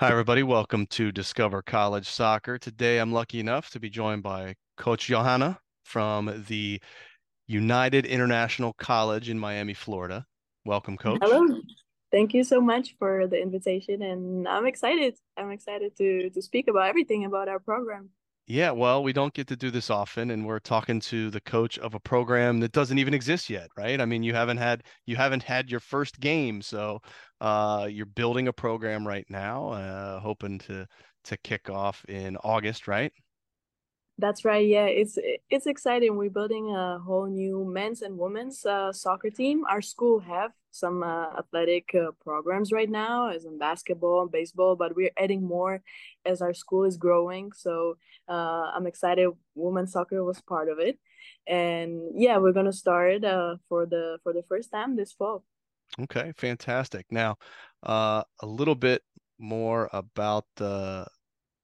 [0.00, 0.42] Hi, everybody.
[0.42, 2.56] Welcome to Discover College Soccer.
[2.56, 6.80] Today, I'm lucky enough to be joined by Coach Johana from the
[7.46, 10.24] United International College in Miami, Florida.
[10.64, 11.18] Welcome, Coach.
[11.20, 11.60] Hello.
[12.10, 15.16] Thank you so much for the invitation, and I'm excited.
[15.36, 18.08] I'm excited to to speak about everything about our program.
[18.50, 21.78] Yeah, well, we don't get to do this often, and we're talking to the coach
[21.78, 24.00] of a program that doesn't even exist yet, right?
[24.00, 27.00] I mean, you haven't had you haven't had your first game, so
[27.40, 30.84] uh, you're building a program right now, uh, hoping to
[31.24, 33.12] to kick off in August, right?
[34.20, 34.66] That's right.
[34.66, 35.16] Yeah, it's
[35.48, 36.14] it's exciting.
[36.14, 39.64] We're building a whole new men's and women's uh, soccer team.
[39.64, 44.76] Our school have some uh, athletic uh, programs right now, as in basketball and baseball,
[44.76, 45.80] but we're adding more
[46.26, 47.52] as our school is growing.
[47.52, 47.96] So
[48.28, 49.30] uh, I'm excited.
[49.54, 50.98] Women's soccer was part of it,
[51.46, 55.44] and yeah, we're gonna start uh, for the for the first time this fall.
[55.98, 57.06] Okay, fantastic.
[57.10, 57.38] Now,
[57.82, 59.00] uh, a little bit
[59.38, 61.06] more about the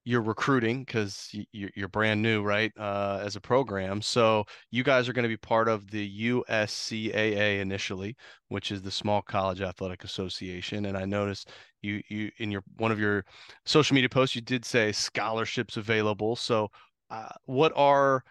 [0.07, 2.71] you're recruiting because you're brand new, right?
[2.79, 7.59] Uh, as a program, so you guys are going to be part of the USCAA
[7.59, 8.15] initially,
[8.47, 10.85] which is the Small College Athletic Association.
[10.85, 11.49] And I noticed
[11.81, 13.25] you you in your one of your
[13.65, 16.37] social media posts you did say scholarships available.
[16.37, 16.71] So,
[17.09, 18.23] uh, what are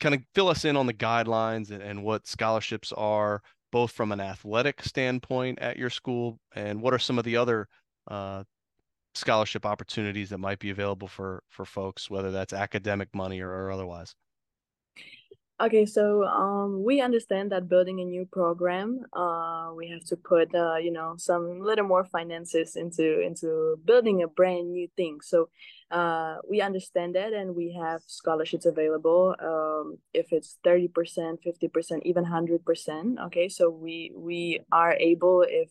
[0.00, 3.40] kind of fill us in on the guidelines and, and what scholarships are,
[3.72, 7.68] both from an athletic standpoint at your school, and what are some of the other
[8.10, 8.44] uh,
[9.14, 13.70] scholarship opportunities that might be available for for folks, whether that's academic money or, or
[13.70, 14.14] otherwise?
[15.60, 20.54] Okay, so um, we understand that building a new program, uh, we have to put
[20.54, 25.18] uh, you know some little more finances into into building a brand new thing.
[25.20, 25.48] So
[25.90, 29.34] uh, we understand that, and we have scholarships available.
[29.40, 33.18] Um, if it's thirty percent, fifty percent, even hundred percent.
[33.26, 35.70] Okay, so we we are able if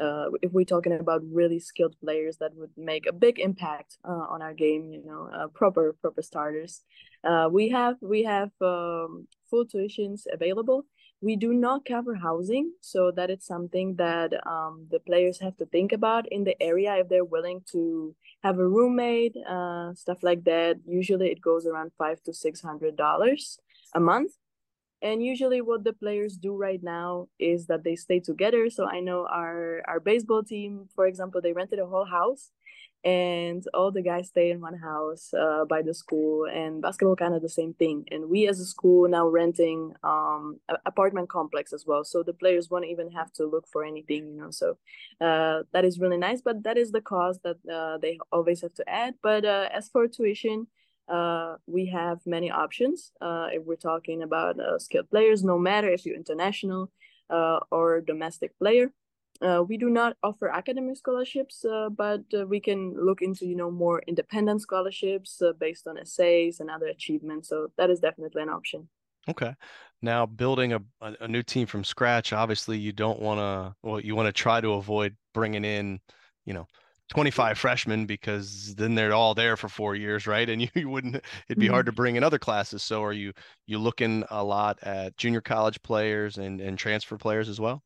[0.00, 4.26] uh, if we're talking about really skilled players that would make a big impact uh,
[4.30, 6.82] on our game, you know, uh, proper proper starters.
[7.24, 10.84] Uh, we have we have um, full tuitions available.
[11.20, 15.66] We do not cover housing, so that is something that um, the players have to
[15.66, 20.44] think about in the area if they're willing to have a roommate, uh, stuff like
[20.44, 20.76] that.
[20.86, 23.58] Usually, it goes around five to six hundred dollars
[23.94, 24.32] a month
[25.02, 28.68] and usually what the players do right now is that they stay together.
[28.70, 32.50] So i know our our baseball team for example they rented a whole house
[33.04, 36.46] and all the guys stay in one house uh, by the school.
[36.46, 38.04] And basketball kind of the same thing.
[38.10, 42.04] And we as a school now renting um apartment complex as well.
[42.04, 44.50] So the players won't even have to look for anything you know.
[44.50, 44.78] So
[45.20, 48.74] uh, that is really nice but that is the cost that uh, they always have
[48.74, 49.14] to add.
[49.22, 50.66] But uh, as for tuition
[51.08, 55.88] uh, we have many options uh, if we're talking about uh, skilled players, no matter
[55.90, 56.90] if you're international
[57.30, 58.92] uh, or domestic player.
[59.40, 63.70] Uh, we do not offer academic scholarships, uh, but we can look into you know
[63.70, 67.48] more independent scholarships based on essays and other achievements.
[67.48, 68.88] So that is definitely an option.
[69.28, 69.54] Okay.
[70.00, 74.16] Now building a, a new team from scratch, obviously you don't want to, well, you
[74.16, 76.00] want to try to avoid bringing in,
[76.44, 76.66] you know,
[77.08, 80.48] 25 freshmen because then they're all there for four years right?
[80.48, 81.72] And you, you wouldn't it'd be mm-hmm.
[81.72, 82.82] hard to bring in other classes.
[82.82, 83.32] So are you
[83.66, 87.82] you looking a lot at junior college players and and transfer players as well?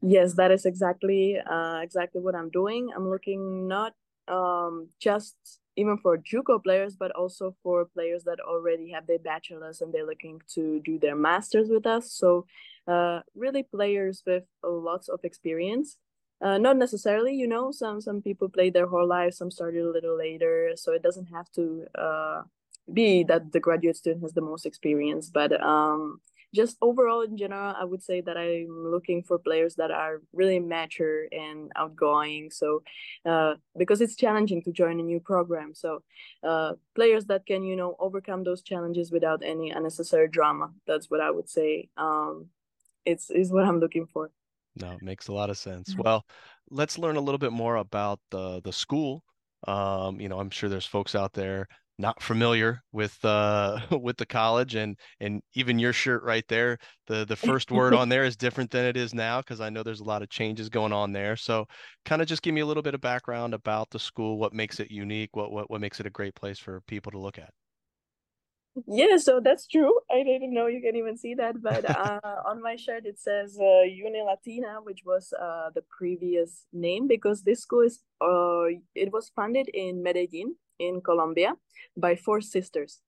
[0.00, 2.90] Yes that is exactly uh exactly what i'm doing.
[2.94, 3.92] I'm looking not
[4.28, 5.36] um just
[5.76, 10.06] even for JUCO players, but also for players that already have their bachelor's and they're
[10.06, 12.12] looking to do their masters with us.
[12.12, 12.44] So,
[12.86, 15.96] uh, really players with lots of experience
[16.42, 19.90] uh, not necessarily you know some some people play their whole life some started a
[19.90, 22.42] little later so it doesn't have to uh,
[22.92, 26.20] be that the graduate student has the most experience but um,
[26.54, 30.58] just overall in general i would say that i'm looking for players that are really
[30.58, 32.82] mature and outgoing so
[33.26, 36.02] uh, because it's challenging to join a new program so
[36.42, 41.20] uh, players that can you know overcome those challenges without any unnecessary drama that's what
[41.20, 42.46] i would say um,
[43.04, 44.30] it's is what i'm looking for
[44.76, 45.90] no, it makes a lot of sense.
[45.90, 46.02] Mm-hmm.
[46.02, 46.24] Well,
[46.70, 49.24] let's learn a little bit more about the the school.
[49.66, 51.68] Um, you know, I'm sure there's folks out there
[52.00, 57.26] not familiar with uh with the college and and even your shirt right there the
[57.26, 60.00] the first word on there is different than it is now because i know there's
[60.00, 61.66] a lot of changes going on there so
[62.06, 64.80] kind of just give me a little bit of background about the school what makes
[64.80, 67.50] it unique what what, what makes it a great place for people to look at
[68.90, 69.92] yeah, so that's true.
[70.10, 73.56] I didn't know you can even see that, but uh, on my shirt it says
[73.60, 79.12] uh, Uni Latina, which was uh, the previous name because this school is uh, it
[79.12, 81.54] was founded in Medellin in Colombia
[81.96, 83.00] by four sisters.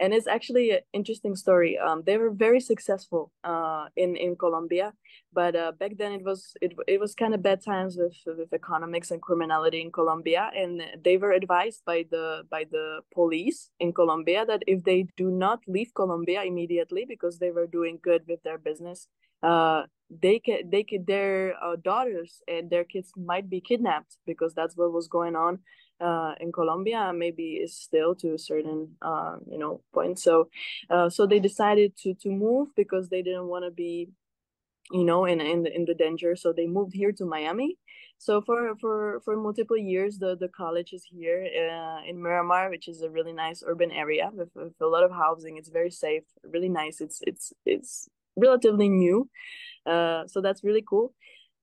[0.00, 1.78] And it's actually an interesting story.
[1.78, 4.92] Um, they were very successful uh, in in Colombia,
[5.32, 8.52] but uh, back then it was it, it was kind of bad times with with
[8.52, 13.92] economics and criminality in Colombia, and they were advised by the by the police in
[13.92, 18.42] Colombia that if they do not leave Colombia immediately because they were doing good with
[18.42, 19.08] their business,
[19.42, 24.54] uh, they can they could their uh, daughters and their kids might be kidnapped because
[24.54, 25.58] that's what was going on
[26.00, 30.18] uh, in Colombia, maybe is still to a certain uh, you know point.
[30.18, 30.48] So,
[30.90, 34.10] uh, so they decided to to move because they didn't want to be,
[34.92, 36.36] you know, in in the in the danger.
[36.36, 37.78] So they moved here to Miami.
[38.18, 42.88] So for for for multiple years, the the college is here uh, in Miramar, which
[42.88, 45.56] is a really nice urban area with, with a lot of housing.
[45.56, 47.00] It's very safe, really nice.
[47.00, 49.28] It's it's it's relatively new,
[49.86, 51.12] uh, so that's really cool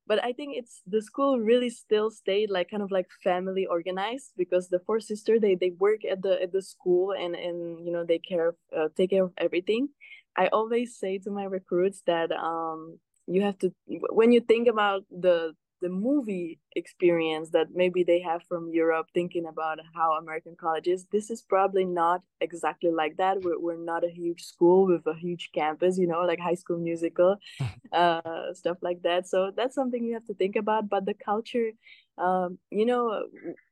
[0.07, 4.31] but i think it's the school really still stayed like kind of like family organized
[4.37, 7.91] because the four sister they they work at the at the school and and you
[7.91, 9.89] know they care uh, take care of everything.
[10.37, 15.03] I always say to my recruits that um you have to when you think about
[15.09, 20.87] the the movie experience that maybe they have from Europe, thinking about how American college
[20.87, 21.05] is.
[21.11, 23.41] This is probably not exactly like that.
[23.41, 26.77] We're, we're not a huge school with a huge campus, you know, like High School
[26.77, 27.37] Musical,
[27.91, 29.27] uh, stuff like that.
[29.27, 30.89] So that's something you have to think about.
[30.89, 31.71] But the culture,
[32.17, 33.25] um, you know,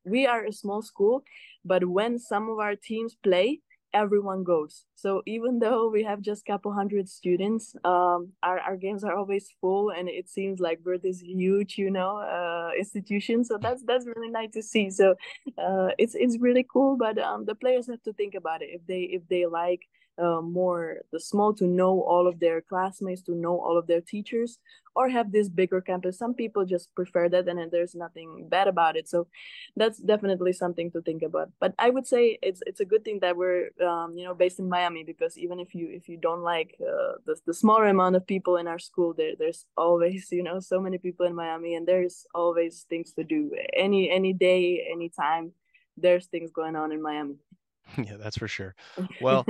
[0.04, 1.24] we are a small school,
[1.64, 3.62] but when some of our teams play,
[3.94, 4.86] everyone goes.
[4.96, 9.16] So even though we have just a couple hundred students, um, our, our games are
[9.16, 13.44] always full, and it seems like we're this huge, you know, uh, institution.
[13.44, 14.90] So that's that's really nice to see.
[14.90, 15.16] So
[15.58, 16.98] uh, it's it's really cool.
[16.98, 19.82] But um, the players have to think about it if they if they like
[20.18, 24.02] uh, more the small to know all of their classmates to know all of their
[24.02, 24.60] teachers
[24.96, 26.18] or have this bigger campus.
[26.18, 29.10] Some people just prefer that and there's nothing bad about it.
[29.10, 29.28] So
[29.76, 31.52] that's definitely something to think about.
[31.60, 34.60] But i would say it's it's a good thing that we're um, you know based
[34.60, 38.16] in miami because even if you if you don't like uh, the, the smaller amount
[38.16, 41.76] of people in our school there there's always you know so many people in miami
[41.76, 43.52] and there's always things to do.
[43.74, 45.54] Any any day any time
[45.98, 47.36] there's things going on in miami.
[47.98, 48.76] Yeah that's for sure.
[49.22, 49.46] Well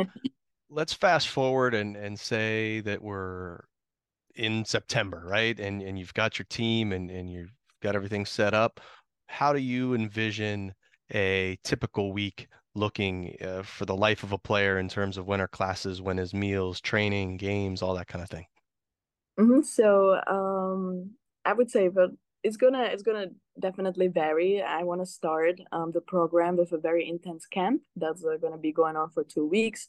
[0.74, 3.60] let's fast forward and and say that we're
[4.36, 5.60] in September, right?
[5.60, 8.80] And and you've got your team and and you've got everything set up.
[9.28, 10.74] How do you envision
[11.14, 15.42] a typical week looking uh, for the life of a player in terms of when
[15.42, 18.46] are classes, when is meals, training, games, all that kind of thing?
[19.40, 19.62] Mm-hmm.
[19.62, 21.12] So um,
[21.46, 22.12] I would say, but
[22.44, 23.28] it's gonna it's gonna
[23.60, 24.62] definitely vary.
[24.62, 28.58] I want to start um, the program with a very intense camp that's uh, gonna
[28.58, 29.88] be going on for two weeks.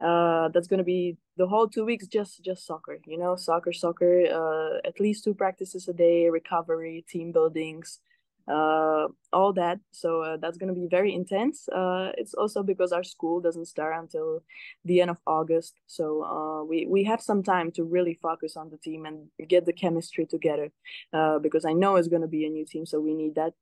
[0.00, 2.98] Uh, that's gonna be the whole two weeks just just soccer.
[3.06, 4.26] You know, soccer, soccer.
[4.26, 7.98] Uh, at least two practices a day, recovery, team buildings,
[8.48, 9.80] uh, all that.
[9.92, 11.68] So uh, that's going to be very intense.
[11.68, 14.42] Uh, it's also because our school doesn't start until
[14.84, 15.74] the end of August.
[15.86, 19.66] So uh, we, we have some time to really focus on the team and get
[19.66, 20.70] the chemistry together
[21.12, 22.86] uh, because I know it's going to be a new team.
[22.86, 23.54] So we need that.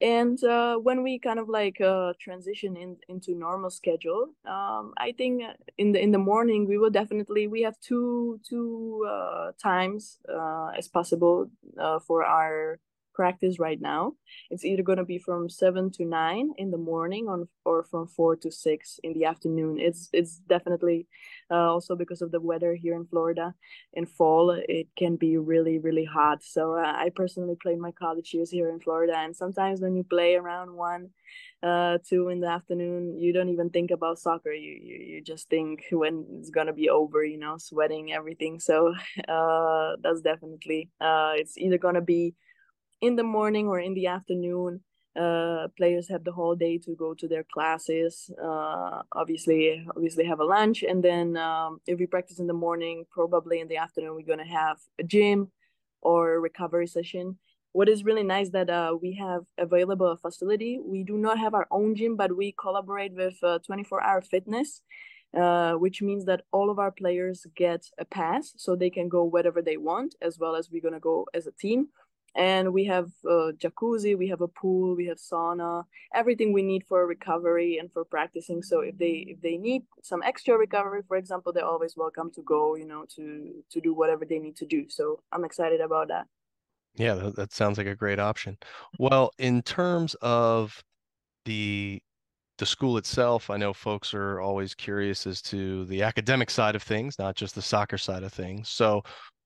[0.00, 5.14] And uh, when we kind of like uh, transition in, into normal schedule, um, I
[5.16, 5.42] think
[5.78, 10.72] in the in the morning we will definitely we have two two uh, times uh,
[10.76, 12.80] as possible uh, for our
[13.14, 14.12] practice right now.
[14.50, 18.06] It's either going to be from seven to nine in the morning on or from
[18.06, 19.78] four to six in the afternoon.
[19.78, 21.06] It's it's definitely
[21.50, 23.54] uh, also because of the weather here in Florida.
[23.92, 26.42] In fall, it can be really really hot.
[26.42, 30.04] So uh, I personally played my college years here in Florida, and sometimes when you
[30.04, 31.10] play around one,
[31.62, 34.52] uh, two in the afternoon, you don't even think about soccer.
[34.52, 37.24] You you, you just think when it's gonna be over.
[37.24, 38.60] You know, sweating everything.
[38.60, 38.94] So
[39.28, 42.34] uh, that's definitely uh, it's either gonna be
[43.06, 44.80] in the morning or in the afternoon
[45.16, 50.40] uh, players have the whole day to go to their classes uh, obviously obviously have
[50.40, 50.82] a lunch.
[50.82, 54.46] And then um, if we practice in the morning probably in the afternoon we're going
[54.46, 55.50] to have a gym
[56.00, 57.38] or a recovery session.
[57.72, 60.78] What is really nice that uh, we have available a facility.
[60.84, 64.82] We do not have our own gym but we collaborate with 24 uh, hour fitness
[65.36, 69.24] uh, which means that all of our players get a pass so they can go
[69.24, 71.88] wherever they want as well as we're going to go as a team
[72.34, 76.84] and we have a jacuzzi we have a pool we have sauna everything we need
[76.84, 78.62] for recovery and for practicing.
[78.62, 82.42] So if they if they need some extra recovery for example they're always welcome to
[82.42, 84.88] go you know to to do whatever they need to do.
[84.88, 86.26] So i'm excited about that.
[86.94, 88.56] Yeah that, that sounds like a great option.
[88.98, 90.82] Well in terms of
[91.44, 92.00] the
[92.58, 96.84] the school itself i know folks are always curious as to the academic side of
[96.84, 98.68] things not just the soccer side of things.
[98.68, 99.02] So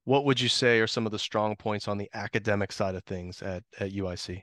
[0.08, 3.04] what would you say are some of the strong points on the academic side of
[3.04, 4.40] things at, at UIC?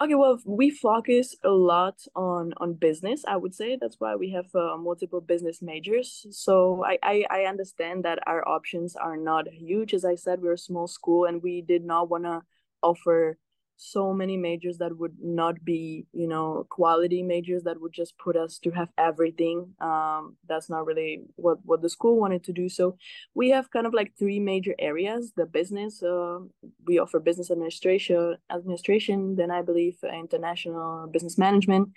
[0.00, 3.24] Okay, well, we focus a lot on on business.
[3.26, 6.24] I would say that's why we have uh, multiple business majors.
[6.30, 9.92] So I, I I understand that our options are not huge.
[9.92, 12.42] As I said, we're a small school, and we did not want to
[12.80, 13.38] offer
[13.82, 18.36] so many majors that would not be you know quality majors that would just put
[18.36, 19.74] us to have everything.
[19.80, 22.68] Um that's not really what what the school wanted to do.
[22.68, 22.96] So
[23.34, 26.38] we have kind of like three major areas the business uh,
[26.86, 31.88] we offer business administration administration then i believe international business management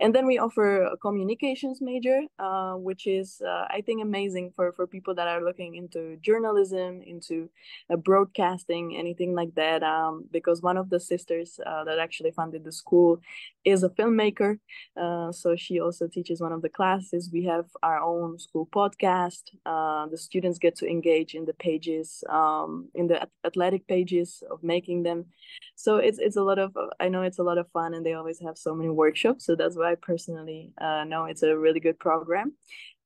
[0.00, 4.72] and then we offer a communications major uh, which is uh, i think amazing for
[4.72, 7.48] for people that are looking into journalism into
[7.90, 12.64] uh, broadcasting anything like that um, because one of the sisters uh, that actually funded
[12.64, 13.20] the school
[13.64, 14.58] is a filmmaker
[15.00, 17.30] uh, so she also teaches one of the classes.
[17.32, 22.22] We have our own school podcast uh, the students get to engage in the pages
[22.28, 25.26] um, in the athletic pages of making them.
[25.76, 28.14] So it's it's a lot of i know it's a lot of fun and they
[28.14, 31.98] always have so many workshops so that's i personally uh, know it's a really good
[31.98, 32.52] program.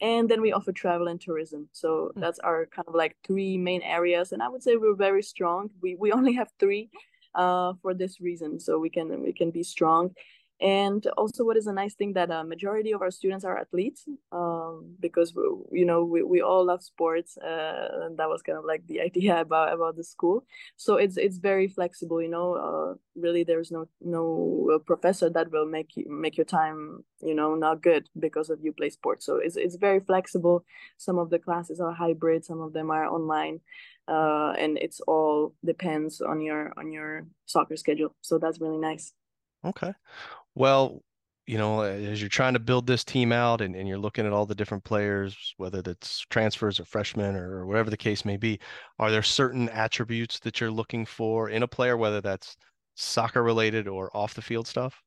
[0.01, 1.69] And then we offer travel and tourism.
[1.73, 2.21] So mm.
[2.21, 4.33] that's our kind of like three main areas.
[4.33, 5.71] And i would say we're very strong.
[5.83, 6.91] We we only have three
[7.35, 8.61] uh, for this reason.
[8.61, 10.15] So we can we can be strong
[10.61, 14.07] and also what is a nice thing that a majority of our students are athletes
[14.33, 15.33] um, because
[15.71, 19.01] you know we, we all love sports uh, and that was kind of like the
[19.09, 20.45] idea about about the school.
[20.77, 25.53] So it's it's very flexible you know uh, really there's no no uh, professor that
[25.53, 29.27] will make you make your time you know not good because of you play sports.
[29.27, 30.65] So it's, it's very flexible.
[30.97, 33.61] Some of the classes are hybrid some of them are online
[34.09, 38.15] uh, and it's all depends on your on your soccer schedule.
[38.23, 39.13] So that's really nice.
[39.65, 39.93] Okay
[40.55, 41.03] well,
[41.47, 44.33] you know, as you're trying to build this team out and, and you're looking at
[44.33, 48.61] all the different players, whether that's transfers or freshmen or whatever the case may be,
[48.99, 52.57] are there certain attributes that you're looking for in a player, whether that's
[52.97, 55.03] soccer related or off the field stuff?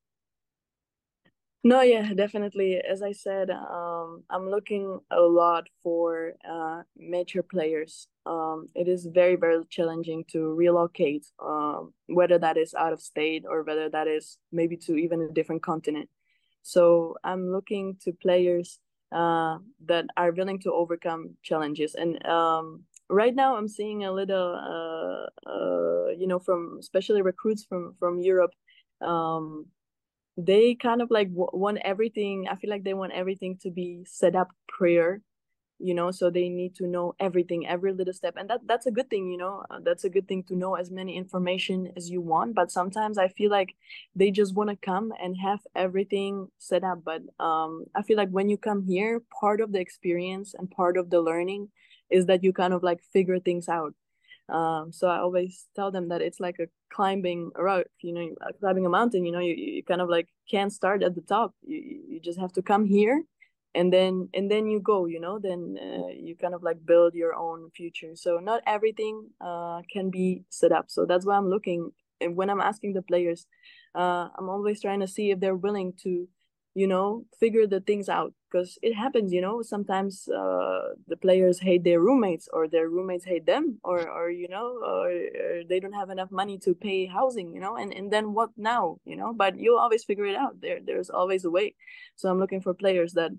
[1.63, 2.77] No, yeah, definitely.
[2.77, 8.07] As I said, um, I'm looking a lot for uh, mature players.
[8.25, 13.45] Um, it is very, very challenging to relocate, um, whether that is out of state
[13.47, 16.09] or whether that is maybe to even a different continent.
[16.63, 18.79] So I'm looking to players
[19.11, 21.93] uh, that are willing to overcome challenges.
[21.93, 27.63] And um, right now, I'm seeing a little, uh, uh, you know, from especially recruits
[27.65, 28.53] from from Europe.
[28.99, 29.67] Um,
[30.37, 34.35] they kind of like want everything i feel like they want everything to be set
[34.35, 35.21] up prior
[35.79, 38.91] you know so they need to know everything every little step and that that's a
[38.91, 42.09] good thing you know uh, that's a good thing to know as many information as
[42.09, 43.75] you want but sometimes i feel like
[44.15, 48.29] they just want to come and have everything set up but um i feel like
[48.29, 51.67] when you come here part of the experience and part of the learning
[52.09, 53.93] is that you kind of like figure things out
[54.51, 58.29] um, so I always tell them that it's like a climbing a route, you know,
[58.41, 61.21] uh, climbing a mountain, you know, you, you kind of like can't start at the
[61.21, 61.53] top.
[61.65, 63.23] You, you just have to come here
[63.73, 67.13] and then and then you go you know then uh, you kind of like build
[67.13, 68.15] your own future.
[68.15, 70.85] So not everything uh, can be set up.
[70.89, 71.91] So that's why i'm looking
[72.21, 73.45] and when i'm asking the players
[73.95, 76.27] uh, i'm always trying to see if they're willing to
[76.75, 81.59] you know figure the things out because it happens you know sometimes uh, the players
[81.59, 85.79] hate their roommates or their roommates hate them or or you know or, or, they
[85.79, 89.15] don't have enough money to pay housing you know and and then what now you
[89.15, 89.33] know?
[89.33, 90.59] But you'll always figure it out.
[90.61, 91.75] There there's always a way.
[92.15, 93.31] So i'm looking for players that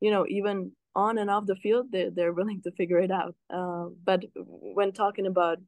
[0.00, 3.34] you know even on and off the field they're, they're willing to figure it out.
[3.48, 5.58] Uh, but when talking about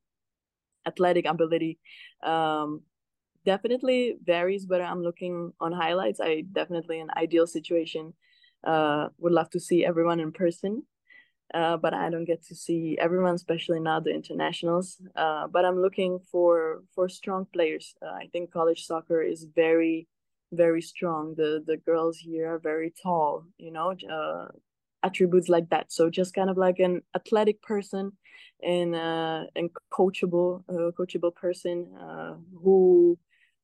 [0.86, 1.78] athletic ability
[2.24, 2.82] um,
[3.44, 6.20] definitely varies whether I'm looking on highlights.
[6.20, 8.14] I definitely an ideal situation
[8.64, 10.84] uh, would love to see everyone in person.
[11.54, 15.00] Uh, but I don't get to see everyone, especially now the internationals.
[15.14, 17.94] Uh, but I'm looking for for strong players.
[18.02, 20.08] Uh, I think college soccer is very,
[20.52, 21.34] very strong.
[21.36, 23.44] The the girls here are very tall.
[23.58, 24.48] You know, uh,
[25.02, 25.92] attributes like that.
[25.92, 28.12] So just kind of like an athletic person,
[28.62, 33.18] and uh, and coachable, uh, coachable person uh, who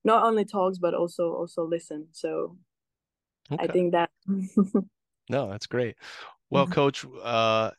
[0.04, 2.56] not only talks but also also listen so
[3.52, 3.64] okay.
[3.64, 4.10] i think that
[5.28, 5.96] no that's great
[6.50, 6.74] well mm-hmm.
[6.74, 7.70] coach uh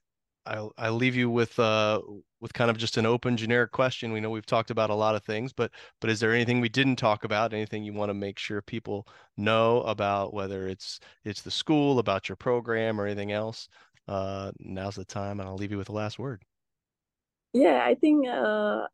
[0.49, 2.01] I I leave you with uh
[2.41, 4.11] with kind of just an open generic question.
[4.11, 5.71] We know we've talked about a lot of things, but
[6.01, 7.53] but is there anything we didn't talk about?
[7.53, 9.07] Anything you want to make sure people
[9.37, 13.67] know about whether it's it's the school, about your program, or anything else?
[14.07, 16.43] Uh, now's the time, and I'll leave you with the last word.
[17.53, 18.87] Yeah, I think uh,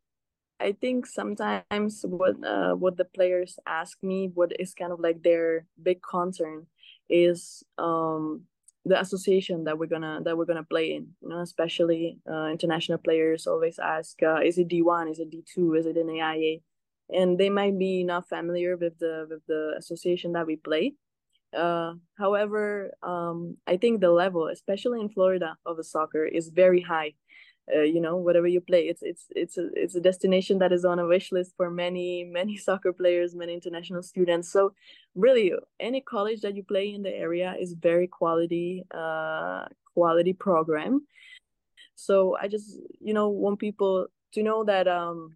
[0.60, 5.22] I think sometimes what uh, what the players ask me, what is kind of like
[5.22, 6.68] their big concern,
[7.10, 8.44] is um,
[8.86, 11.08] the association that we're gonna that we're gonna play in.
[11.22, 15.30] You know, especially uh, international players always ask, uh, is it D one, is it
[15.30, 16.62] D two, is it NAIA?
[17.10, 20.94] and they might be not familiar with the with the association that we play.
[21.56, 26.82] Uh, however, um, I think the level, especially in Florida, of a soccer is very
[26.82, 27.14] high.
[27.74, 30.86] Uh, you know, whatever you play, it's it's it's a it's a destination that is
[30.86, 34.52] on a wish list for many many soccer players, many international students.
[34.52, 34.74] So,
[35.16, 41.08] really, any college that you play in the area is very quality uh quality program.
[41.96, 45.36] So I just you know want people to know that um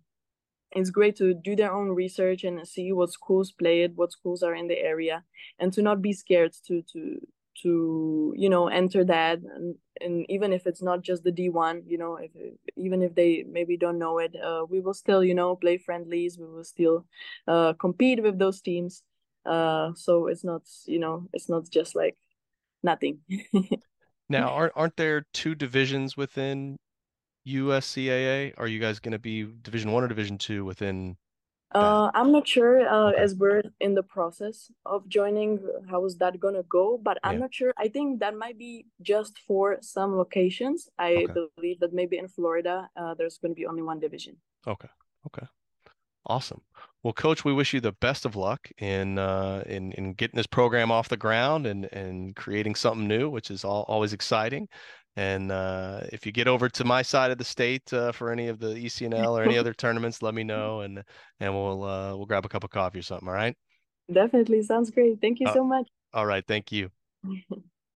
[0.71, 4.43] it's great to do their own research and see what schools play it, what schools
[4.43, 5.23] are in the area,
[5.57, 7.19] and to not be scared to to
[7.61, 11.97] to you know enter that and, and even if it's not just the d1 you
[11.97, 12.31] know if
[12.75, 16.37] even if they maybe don't know it uh, we will still you know play friendlies
[16.37, 17.05] we will still
[17.47, 19.03] uh, compete with those teams
[19.45, 22.17] uh, so it's not you know it's not just like
[22.83, 23.19] nothing
[24.29, 26.77] now aren't aren't there two divisions within
[27.47, 28.53] USCAA?
[28.57, 31.17] Are you guys going to be Division One or Division Two within?
[31.71, 35.59] Uh, I'm not sure uh, as we're in the process of joining,
[35.89, 36.97] how is that gonna go?
[36.97, 37.39] But I'm Yeah.
[37.41, 37.73] not sure.
[37.77, 40.89] I think that might be just for some locations.
[40.97, 41.33] I Okay.
[41.55, 44.37] believe that maybe in Florida, uh, there's gonna be only one division.
[44.65, 44.89] Okay.
[45.27, 45.45] Okay.
[46.25, 46.61] Awesome.
[47.01, 50.47] Well, Coach, we wish you the best of luck in uh, in in getting this
[50.47, 54.67] program off the ground and and creating something new, which is all, always exciting.
[55.19, 58.47] And uh, if you get over to my side of the state uh, for any
[58.47, 61.03] of the ECNL or any other tournaments, let me know and
[61.41, 63.27] and we'll uh, we'll grab a cup of coffee or something.
[63.27, 63.55] All right.
[64.11, 65.21] Definitely sounds great.
[65.21, 65.87] Thank you Uh, so much.
[66.13, 66.45] all right.
[66.47, 66.91] Thank you.